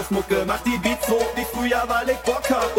auf 0.00 0.10
Mucke, 0.10 0.44
mach 0.46 0.60
die 0.62 0.78
Beats 0.78 1.06
so 1.06 1.20
wie 1.36 1.44
früher, 1.44 1.82
weil 1.86 2.08
ich 2.08 2.16
Bock 2.18 2.48
hab. 2.48 2.69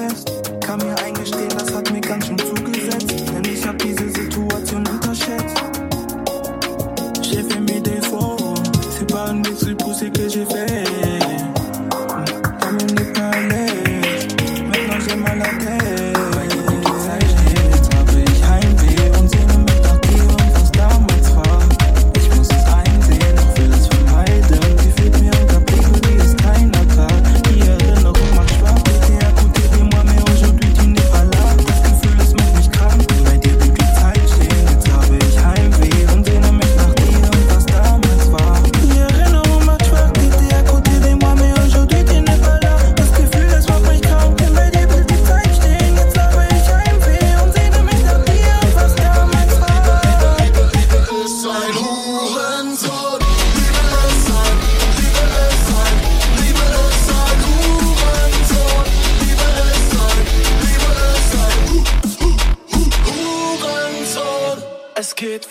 best. 0.00 0.39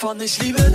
von 0.10 0.20
Ich 0.22 0.42
liebe 0.42 0.69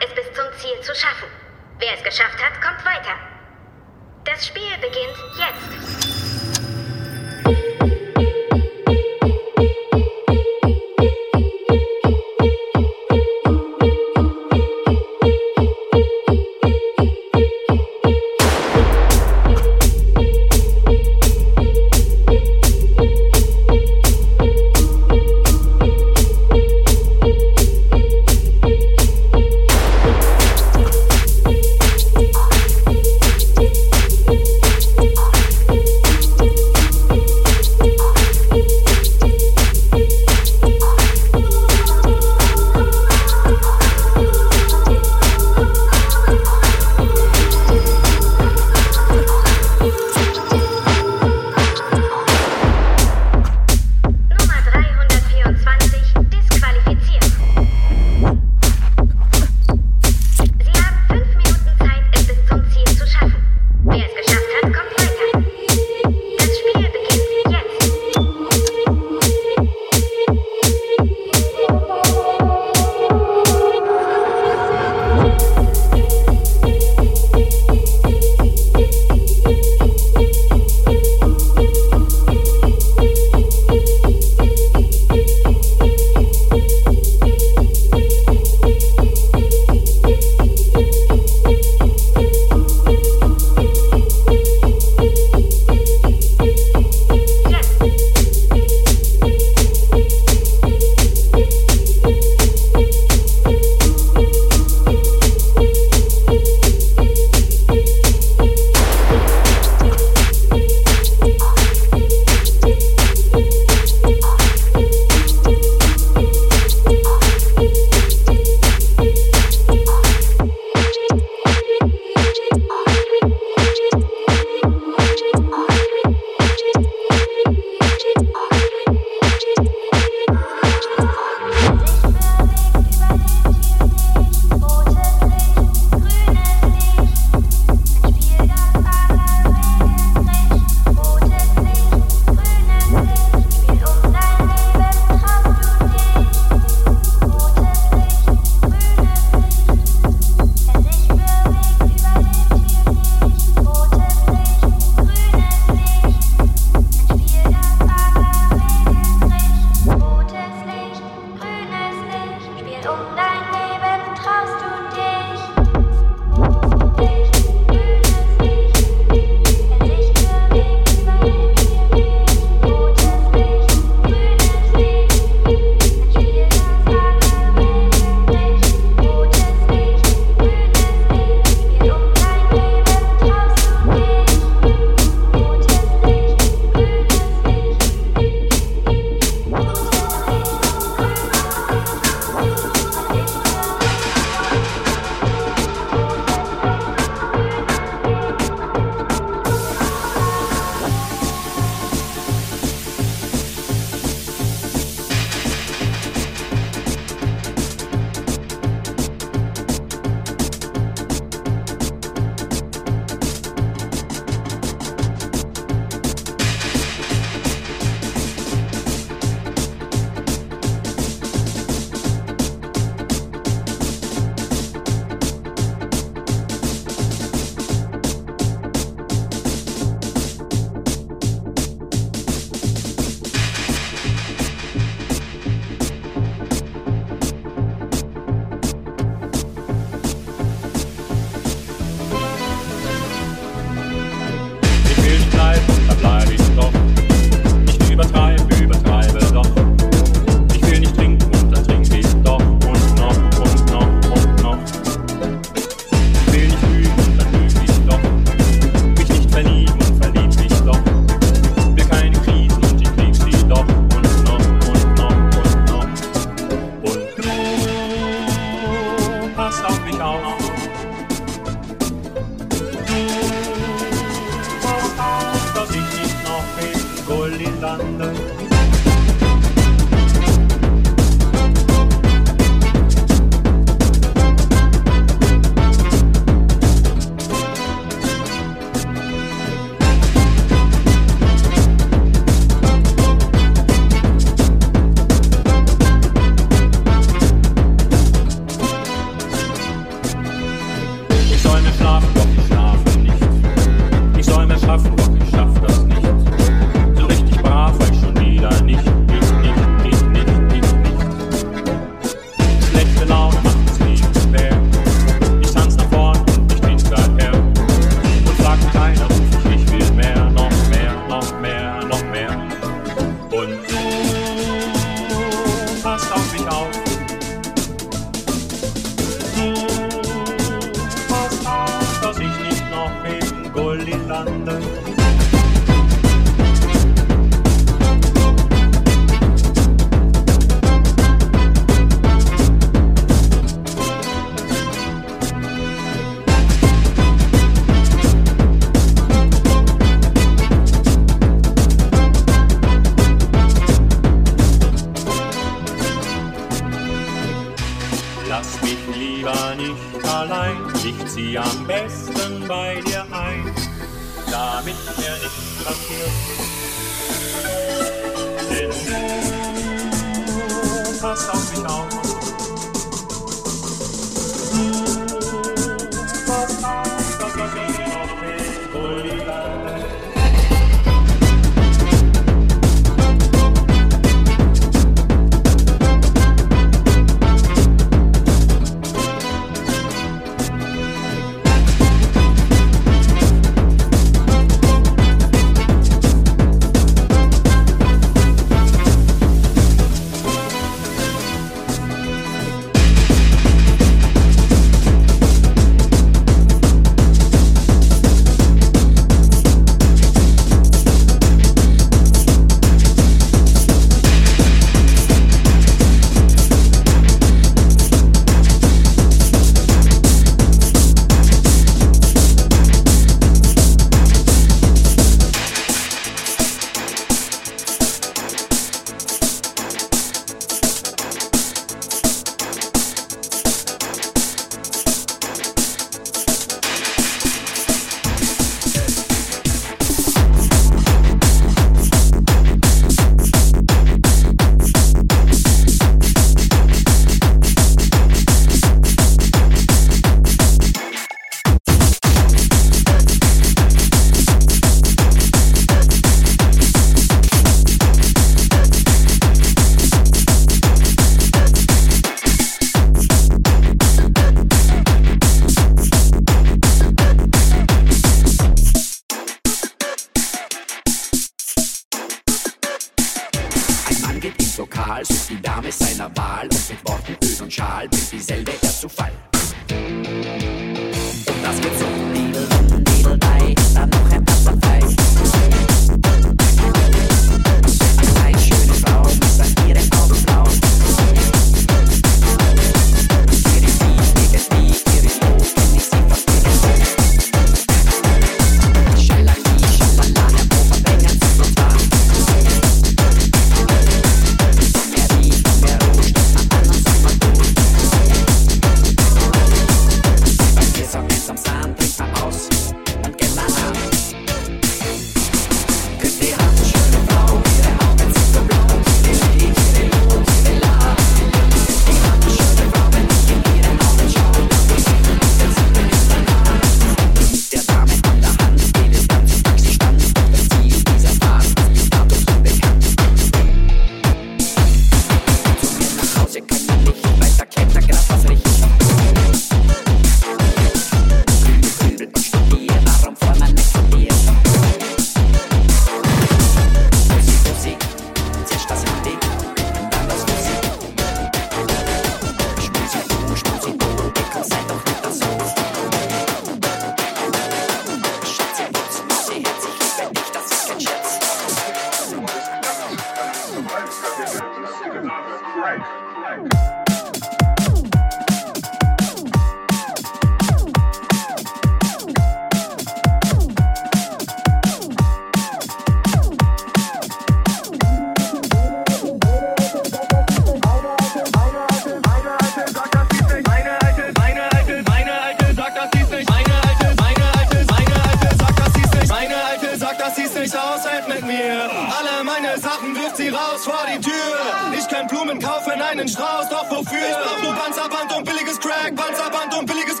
einen 596.01 596.07
Strauß, 596.07 596.49
doch 596.49 596.69
wofür? 596.71 596.97
Ich 596.97 597.15
brauch 597.15 597.43
nur 597.43 597.53
Panzerband 597.53 598.17
und 598.17 598.25
billiges 598.25 598.59
Crack, 598.59 598.95
Panzerband 598.95 599.57
und 599.59 599.65
billiges 599.67 600.00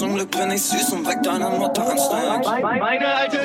zum 0.00 0.14
Glück 0.14 0.30
bin 0.30 0.50
ich 0.50 0.62
süß 0.62 0.94
und 0.94 1.06
weg 1.06 1.22
deine 1.22 1.50
Mutter 1.50 1.90
an 1.90 1.98
Stein. 1.98 2.62
Meine 2.62 3.06
alte 3.06 3.39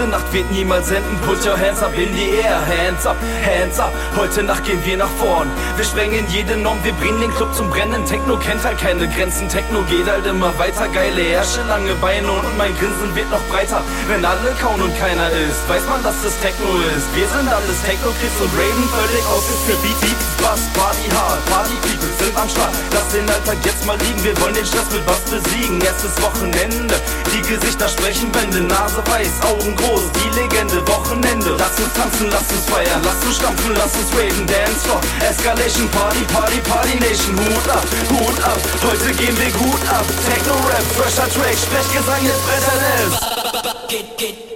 Diese 0.00 0.12
Nacht 0.12 0.32
wird 0.32 0.50
niemals 0.50 0.90
enden. 0.90 1.14
Put 1.26 1.44
your 1.44 1.58
hands 1.58 1.82
up 1.82 1.92
in 1.92 2.08
the 2.14 2.40
air, 2.40 2.58
hands 2.66 3.04
up, 3.04 3.18
hands 3.44 3.78
up, 3.78 3.89
Heute 4.16 4.42
Nacht 4.42 4.64
gehen 4.64 4.84
wir 4.84 4.96
nach 4.96 5.10
vorn. 5.18 5.48
Wir 5.76 5.84
sprengen 5.84 6.26
jede 6.28 6.56
Norm, 6.56 6.82
wir 6.82 6.92
bringen 6.94 7.20
den 7.20 7.30
Club 7.34 7.54
zum 7.54 7.70
Brennen. 7.70 8.04
Techno 8.04 8.36
kennt 8.36 8.62
halt 8.64 8.78
keine 8.78 9.08
Grenzen, 9.08 9.48
Techno 9.48 9.82
geht 9.84 10.06
halt 10.06 10.26
immer 10.26 10.56
weiter. 10.58 10.88
Geile 10.88 11.22
Ärsche, 11.22 11.62
lange 11.68 11.94
Beine 11.94 12.30
und 12.30 12.58
mein 12.58 12.76
Grinsen 12.76 13.14
wird 13.14 13.30
noch 13.30 13.42
breiter. 13.48 13.82
Wenn 14.08 14.24
alle 14.24 14.52
kauen 14.60 14.82
und 14.82 14.98
keiner 14.98 15.30
ist, 15.30 15.62
weiß 15.68 15.86
man, 15.88 16.02
dass 16.02 16.20
das 16.22 16.34
Techno 16.40 16.66
ist. 16.96 17.06
Wir 17.14 17.28
sind 17.28 17.48
alles 17.48 17.80
Techno-Kids 17.86 18.40
und 18.42 18.52
raven 18.58 18.88
völlig 18.90 19.24
aus. 19.30 19.46
Ist 19.46 19.82
Beat, 19.82 20.00
Beat, 20.00 20.20
Bass, 20.42 20.60
Party 20.74 21.08
hard, 21.14 21.44
Party 21.46 21.76
People 21.80 22.10
sind 22.18 22.36
am 22.36 22.48
Start. 22.48 22.74
Lass 22.92 23.08
den 23.14 23.28
Alltag 23.30 23.58
jetzt 23.64 23.86
mal 23.86 23.96
liegen, 23.98 24.22
wir 24.24 24.34
wollen 24.42 24.54
den 24.54 24.66
Stress 24.66 24.90
mit 24.90 25.06
was 25.06 25.22
besiegen. 25.30 25.80
Erstes 25.80 26.20
Wochenende, 26.20 26.96
die 27.32 27.42
Gesichter 27.46 27.88
sprechen 27.88 28.34
Wände. 28.34 28.60
Nase 28.66 29.02
weiß, 29.06 29.38
Augen 29.48 29.76
groß, 29.76 30.10
die 30.18 30.30
Legende, 30.34 30.82
Wochenende. 30.88 31.56
Lass 31.56 31.78
uns 31.78 31.94
tanzen, 31.94 32.28
lass 32.30 32.50
uns 32.50 32.66
feiern, 32.66 33.00
lass 33.04 33.24
uns 33.24 33.36
stampfen, 33.36 33.72
lass 33.78 33.94
uns 33.94 33.99
Tanzen, 34.00 34.06
Swaven, 34.06 34.46
Dance 34.46 34.86
for 34.86 35.00
Escalation, 35.24 35.88
Party, 35.92 36.24
Party, 36.26 36.60
Party 36.60 36.98
Nation. 37.00 37.36
Hut 37.36 37.68
ab, 37.68 37.84
Hut 38.10 38.44
ab, 38.44 38.58
heute 38.82 39.12
gehen 39.14 39.36
wir 39.38 39.50
gut 39.52 39.88
ab. 39.88 40.04
Techno-Rap, 40.26 40.82
fresher 40.96 41.28
Track, 41.30 41.56
Sprechgesang 41.56 42.24
ist 42.24 42.46
Bretterless. 42.46 43.88
Get, 43.88 44.18
get. 44.18 44.49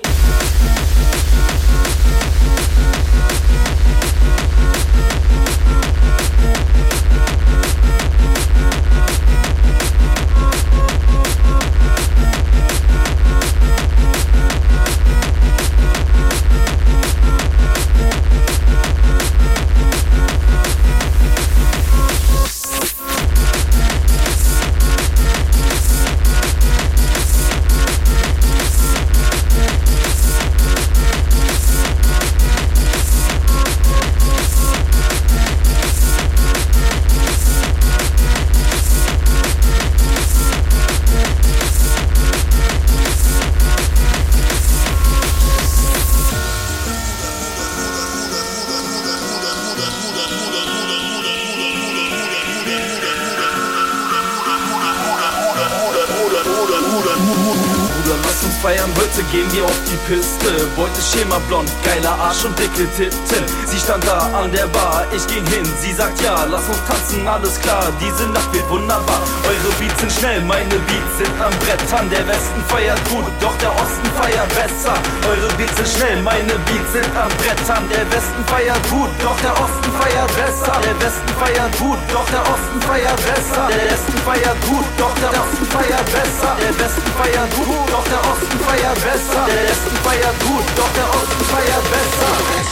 some 62.44 62.54
dick 62.56 62.73
Titten. 62.74 63.46
Sie 63.66 63.78
stand 63.78 64.04
da 64.04 64.18
an 64.34 64.50
der 64.50 64.66
Bar, 64.66 65.06
ich 65.14 65.24
ging 65.28 65.46
hin, 65.46 65.62
sie 65.80 65.92
sagt 65.92 66.20
ja, 66.20 66.44
lass 66.50 66.66
uns 66.66 66.82
tanzen, 66.88 67.26
alles 67.26 67.60
klar, 67.60 67.86
diese 68.02 68.26
Nacht 68.30 68.52
wird 68.52 68.68
wunderbar. 68.68 69.22
Eure 69.46 69.70
Beats 69.78 70.00
sind 70.00 70.10
schnell, 70.10 70.40
meine 70.42 70.74
Beats 70.90 71.14
sind 71.18 71.30
am 71.38 71.54
Brett 71.62 71.78
an. 71.94 72.10
Der 72.10 72.26
Westen 72.26 72.62
feiert 72.66 72.98
gut, 73.10 73.26
doch 73.38 73.54
der 73.62 73.70
Osten 73.70 74.10
feiert 74.18 74.50
besser. 74.58 74.94
Eure 75.22 75.54
Beats 75.54 75.76
sind 75.76 75.86
schnell, 75.86 76.18
meine 76.22 76.54
Beats 76.66 76.90
sind 76.90 77.14
am 77.14 77.30
Brett 77.38 77.62
an. 77.70 77.86
Der 77.94 78.06
Westen 78.10 78.42
feiert 78.50 78.84
gut, 78.90 79.10
doch 79.22 79.38
der 79.38 79.54
Osten 79.54 79.90
feiert 79.94 80.32
besser. 80.34 80.74
Der 80.82 80.96
Westen 80.98 81.32
feiert 81.38 81.74
gut, 81.78 81.98
doch 82.10 82.28
der 82.34 82.42
Osten 82.42 82.78
feiert 82.82 83.20
besser. 83.22 83.64
Der 83.70 83.86
Westen 83.86 84.18
feiert 84.26 84.60
gut, 84.66 84.86
doch 84.98 85.14
der 85.22 85.30
Osten 85.30 85.66
feiert 85.70 86.06
besser. 86.10 86.50
Der 86.58 86.74
Westen 86.74 87.10
feiert 87.14 87.50
gut, 87.54 87.78
doch 87.86 88.06
der 88.10 88.22
Osten 88.26 88.58
feiert 88.66 88.98
besser. 88.98 89.42
Der 89.46 89.62
Westen 89.62 89.96
feiert 90.02 90.38
gut, 90.42 90.66
doch 90.74 90.92
der 90.98 91.08
Osten 91.14 91.42
feiert 91.54 91.86
besser. 91.86 92.63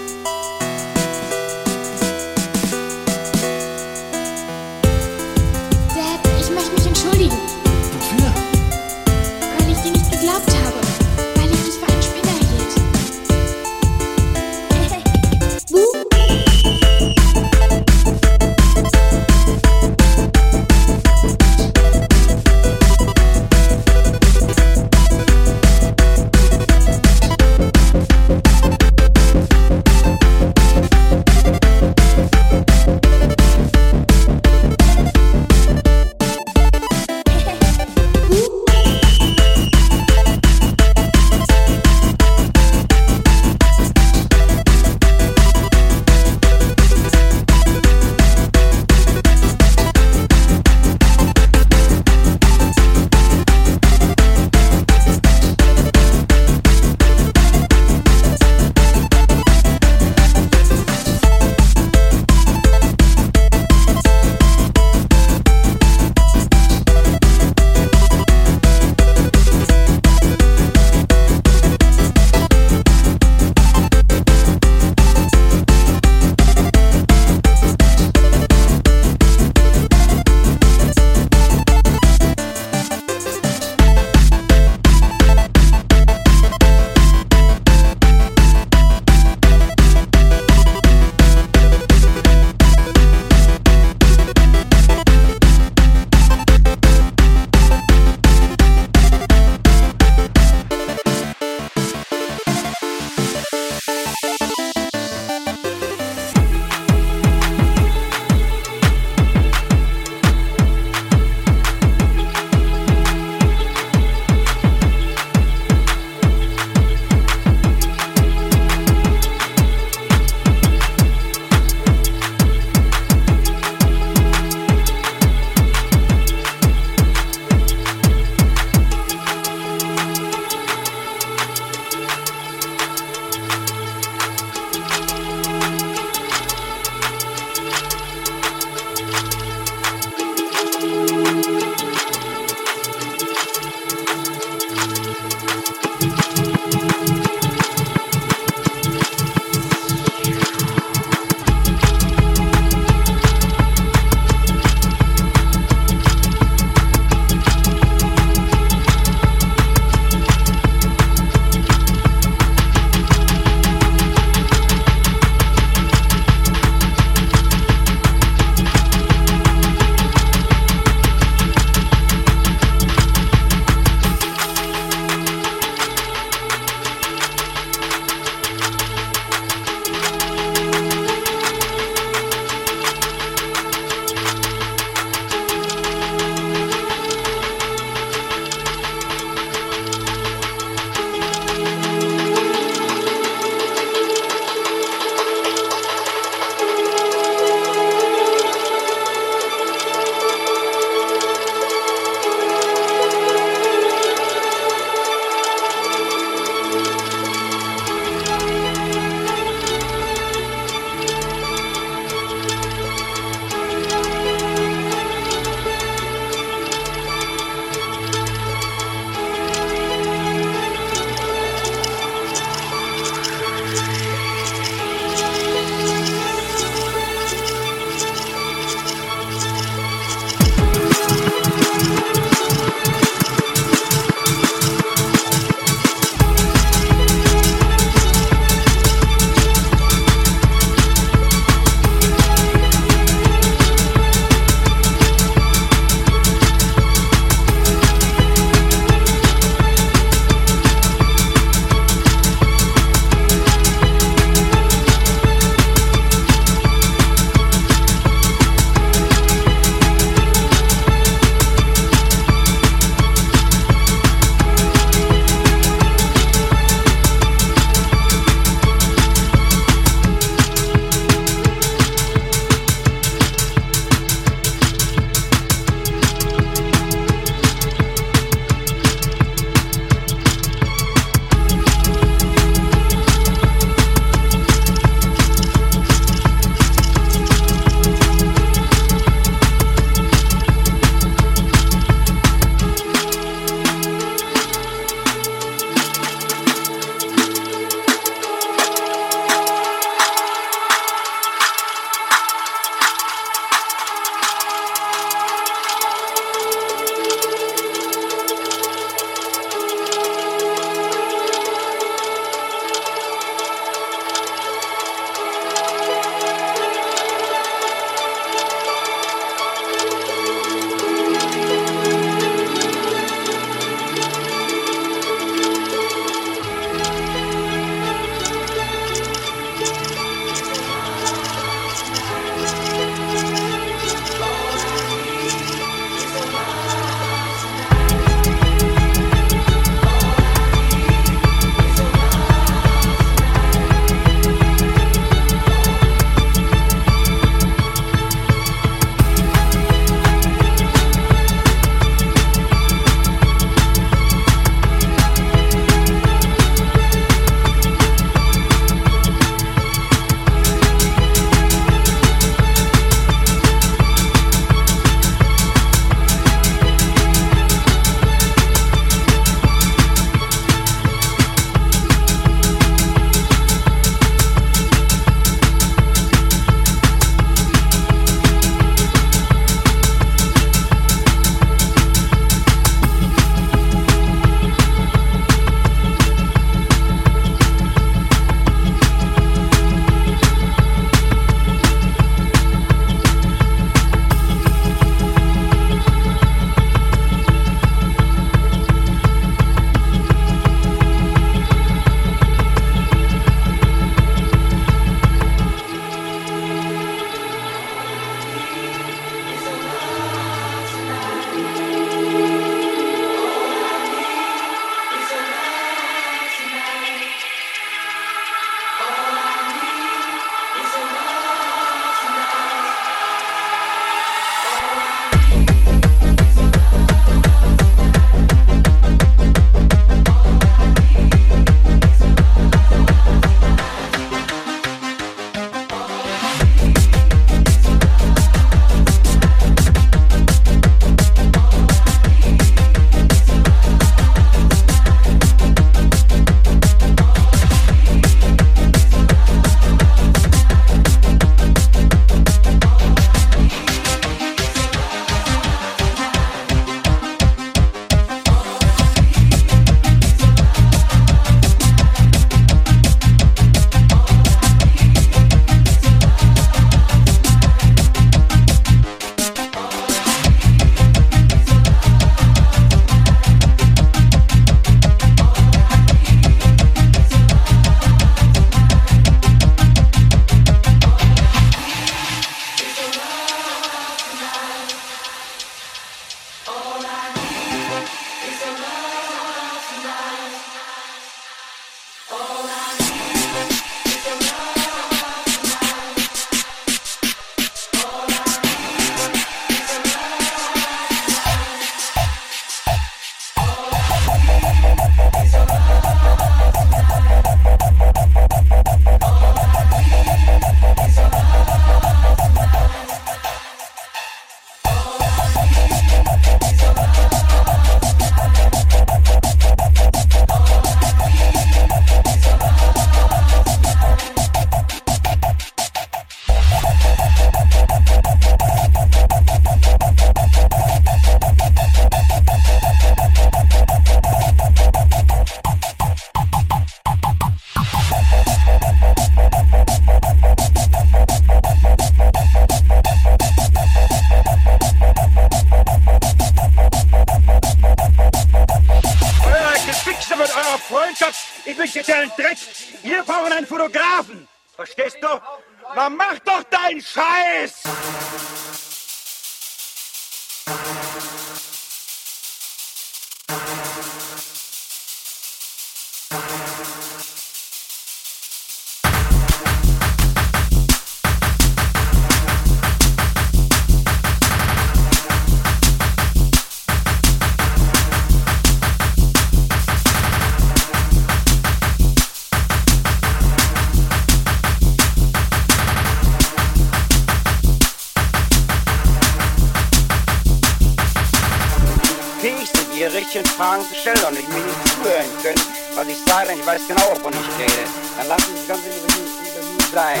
die 592.80 592.84
richtigen 592.86 593.26
Fragen 593.26 593.62
zu 593.68 593.74
stellen 593.74 594.02
und 594.08 594.18
ich 594.18 594.26
mich 594.28 594.42
nicht 594.42 594.68
zuhören 594.68 595.22
können, 595.22 595.40
was 595.74 595.86
ich 595.86 595.98
sage, 596.06 596.28
denn 596.28 596.38
ich 596.40 596.46
weiß 596.46 596.62
genau, 596.66 596.82
wovon 596.94 597.12
ich 597.12 597.38
rede. 597.38 597.68
Dann 597.98 598.08
lassen 598.08 598.24
Sie 598.28 598.38
das 598.38 598.48
Ganze 598.48 598.68
über 598.68 599.72
sein. 599.72 600.00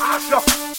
Arschloch! 0.00 0.75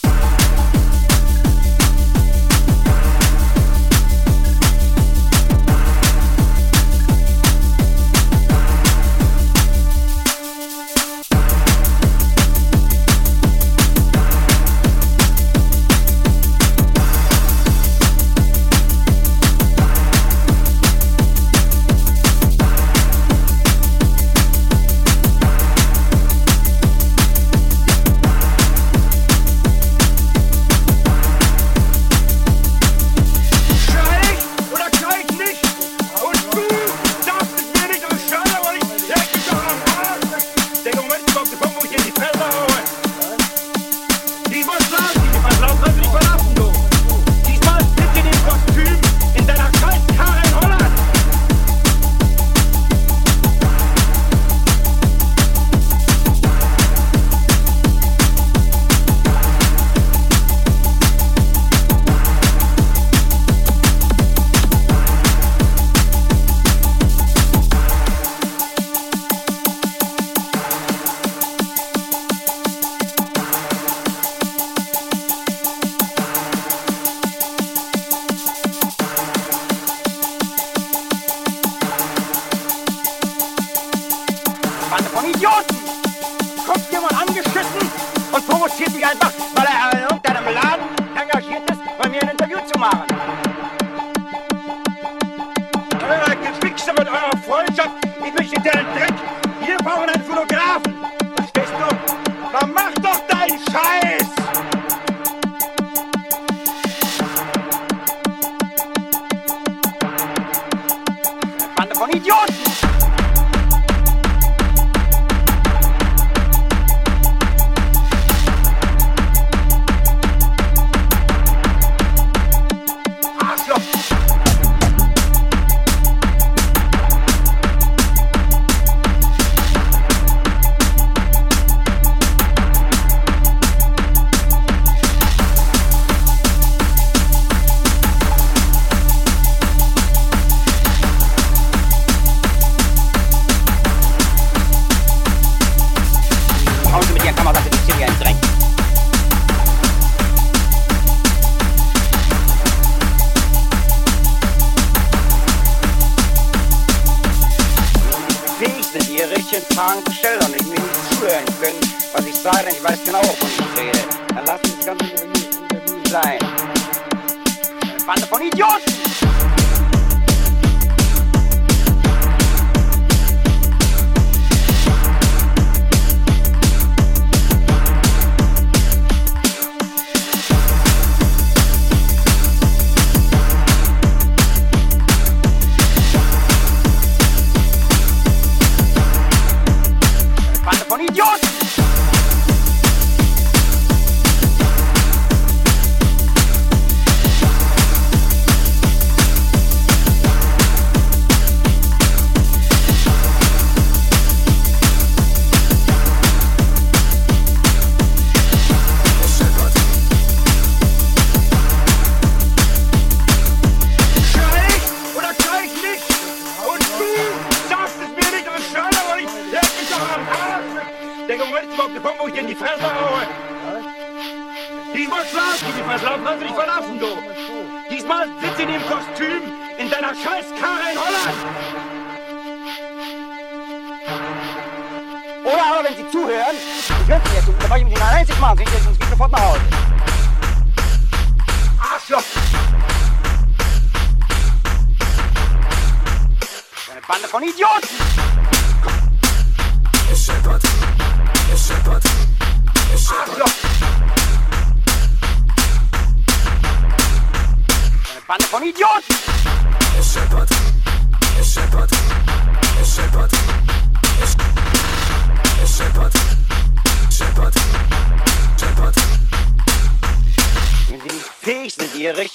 Bande 168.07 168.25
von 168.25 168.41
Idioten! 168.41 168.96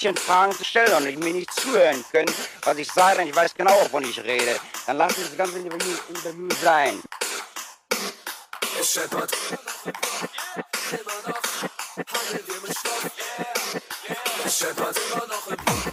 bisschen 0.03 0.17
Fragen 0.17 0.51
zu 0.51 0.65
stellen 0.65 0.93
und 0.95 1.07
ich 1.07 1.17
mir 1.17 1.33
nicht 1.33 1.53
zuhören 1.53 2.03
können, 2.11 2.33
was 2.63 2.77
ich 2.77 2.91
sage, 2.91 3.19
denn 3.19 3.29
ich 3.29 3.35
weiß 3.35 3.53
genau, 3.55 3.71
wovon 3.83 4.03
ich 4.03 4.21
rede. 4.21 4.59
Dann 4.85 4.97
lass 4.97 5.17
ich 5.17 5.27
das 5.27 5.37
ganze 5.37 5.59
Interview, 5.59 5.93
Interview 6.09 6.49
sein. 6.61 7.01
Es. 8.81 8.97
Immer 8.97 9.07
noch 15.27 15.47
im 15.47 15.57
Mund. 15.65 15.85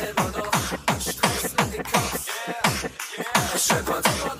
Immer 0.00 0.28
noch 0.38 0.52
Stress 1.00 1.54
in 1.58 1.70
den 1.70 1.84
Kopf. 1.84 2.26
Es 3.54 3.66
scheppert 3.66 4.06
immer 4.06 4.34
noch. 4.34 4.37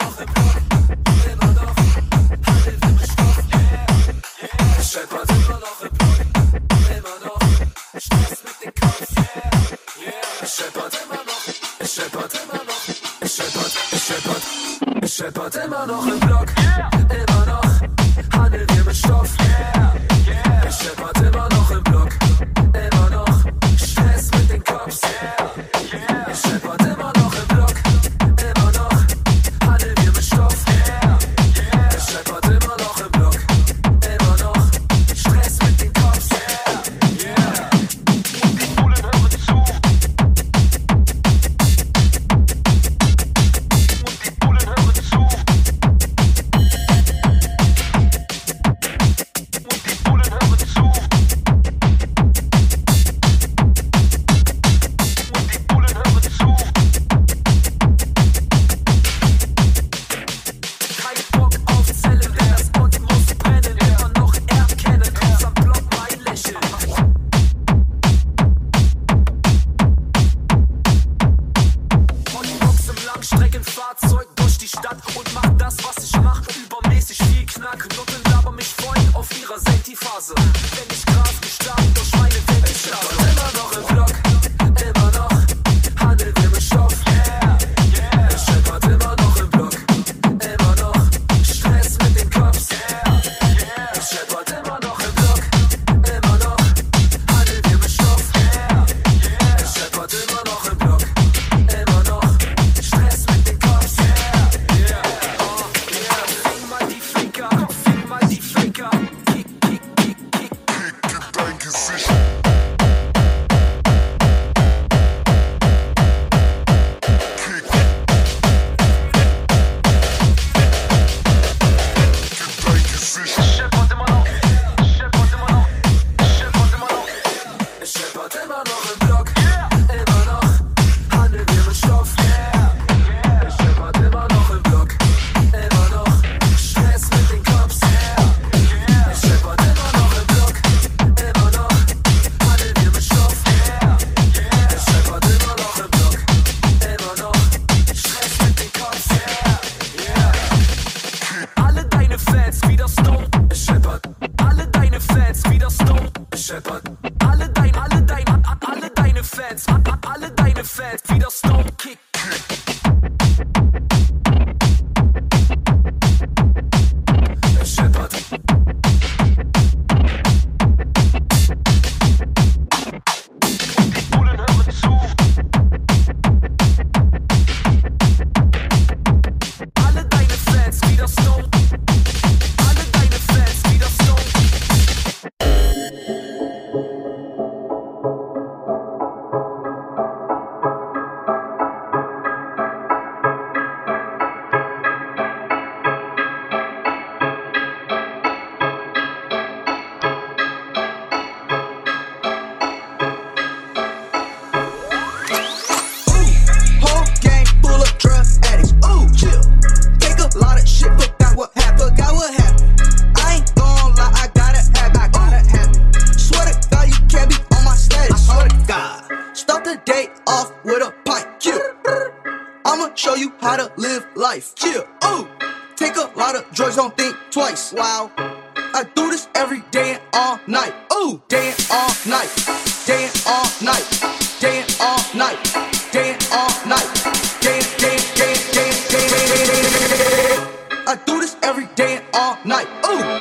all 242.29 242.39
night. 242.45 242.69
Ooh. 242.85 243.18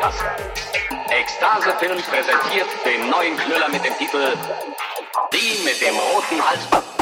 Tasse. 0.00 0.24
Ekstase 1.10 1.76
Film 1.78 2.00
präsentiert 2.00 2.68
den 2.86 3.10
neuen 3.10 3.36
Knüller 3.36 3.68
mit 3.68 3.84
dem 3.84 3.96
Titel 3.98 4.34
Die 5.30 5.62
mit 5.62 5.78
dem 5.82 5.94
roten 5.94 6.48
Halsband. 6.48 6.99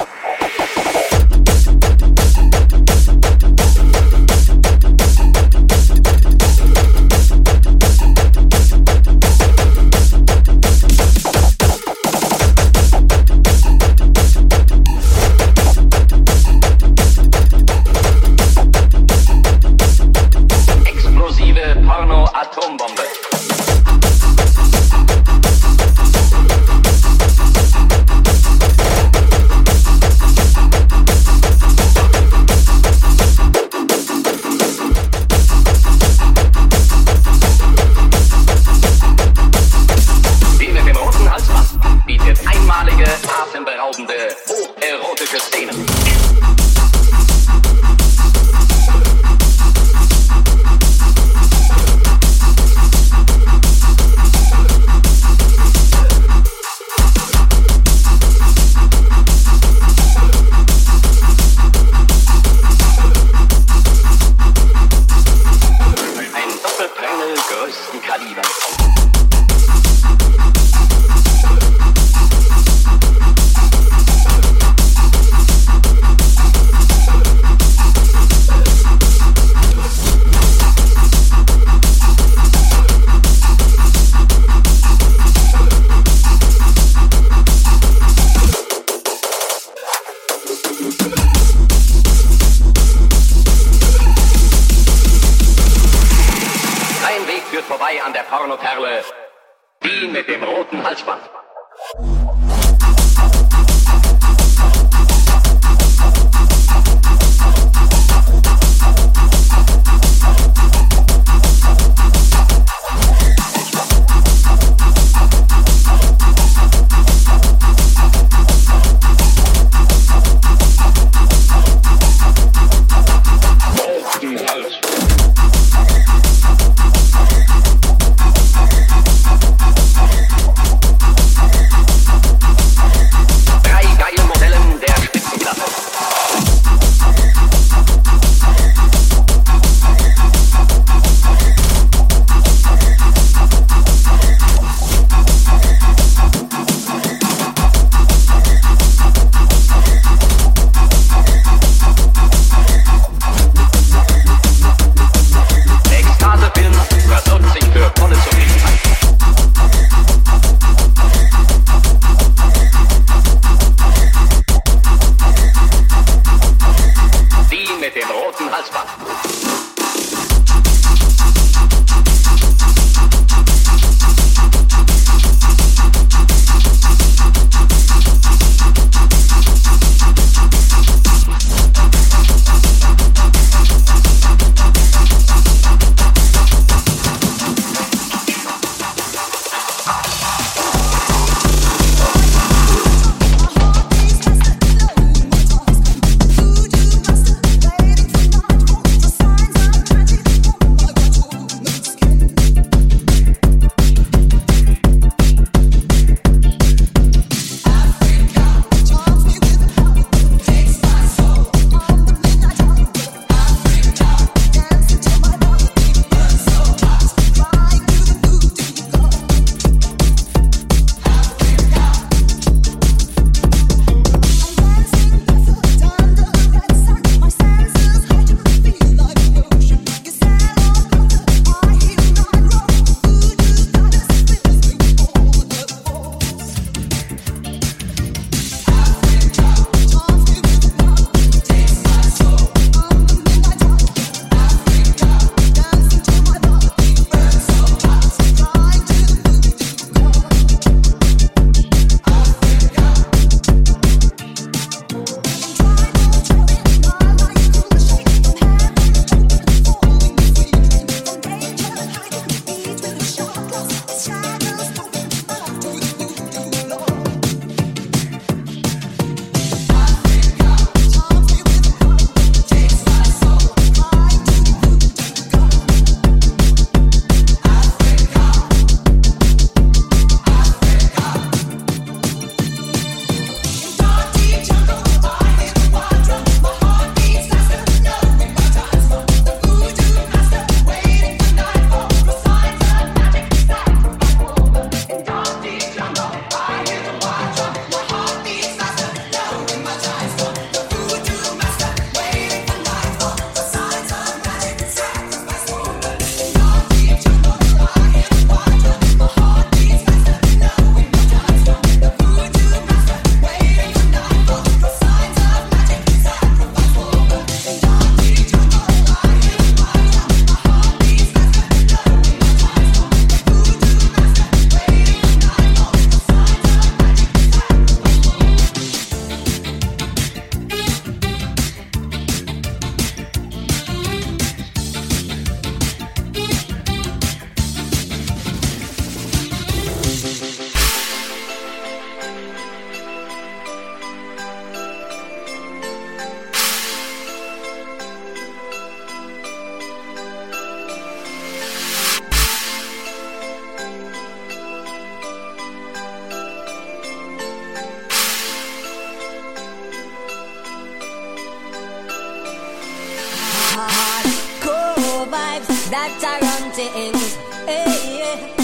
things. 366.59 367.15
Hey, 367.47 367.99
yeah. 367.99 368.35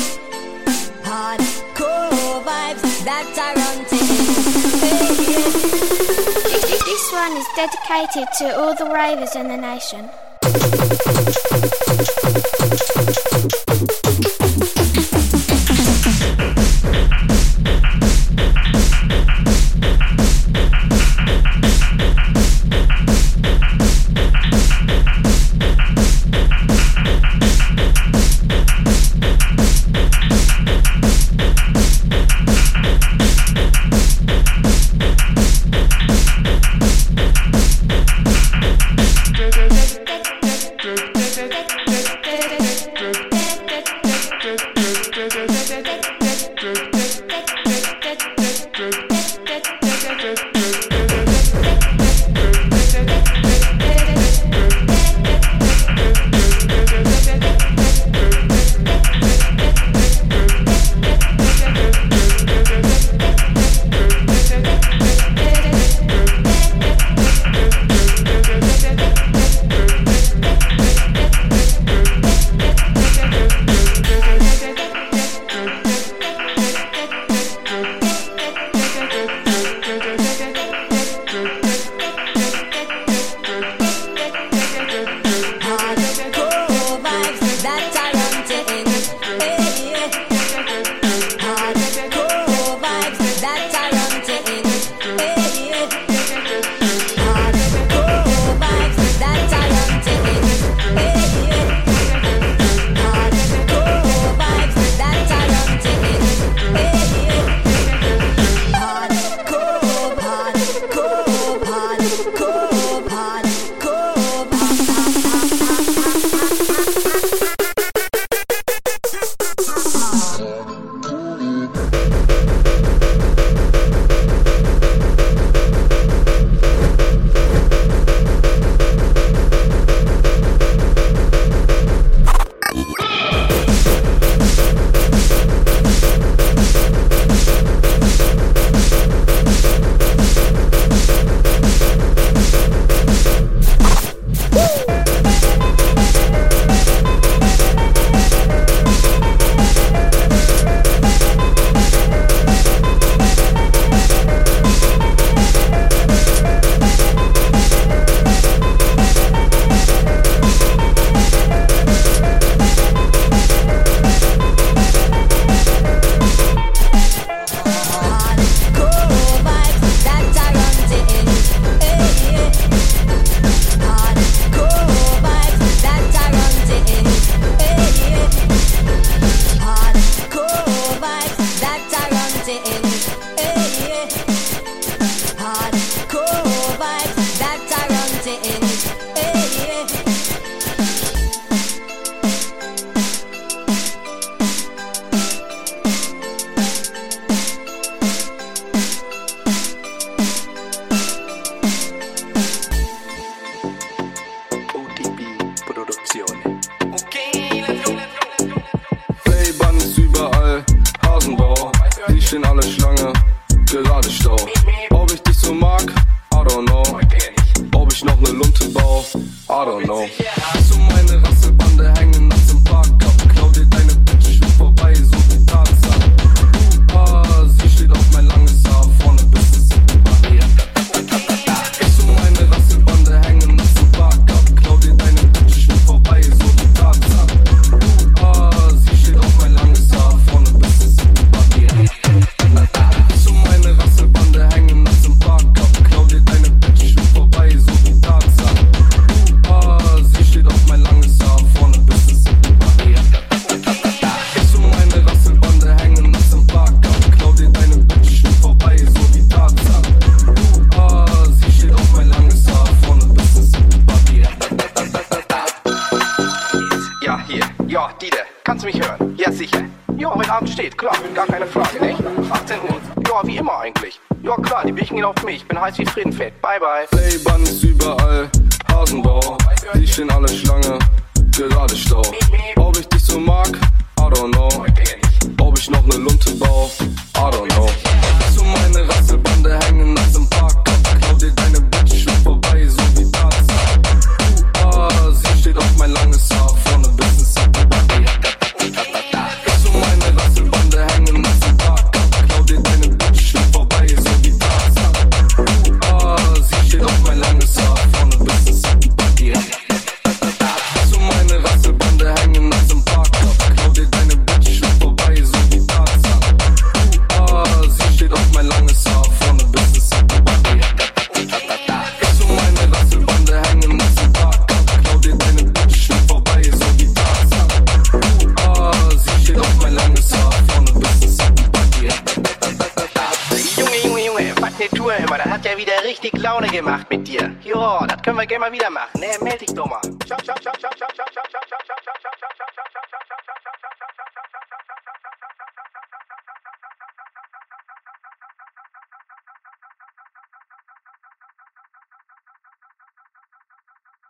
Vibes 2.44 3.04
that 3.04 3.26
are 3.46 3.58
on. 3.68 3.78
Hey, 4.82 5.10
yeah. 5.32 5.50
This 6.84 7.04
one 7.12 7.34
is 7.36 7.48
dedicated 7.56 8.28
to 8.38 8.44
all 8.56 8.74
the 8.76 8.86
ravers 8.86 9.34
in 9.34 9.48
the 9.48 9.56
nation. 9.56 10.10